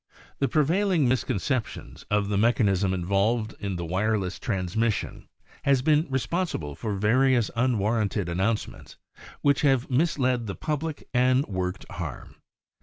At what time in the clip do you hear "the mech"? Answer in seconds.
2.29-2.57